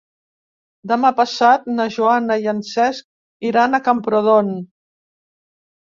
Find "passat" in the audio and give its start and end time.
1.19-1.67